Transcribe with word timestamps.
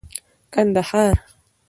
کندهار 0.53 1.17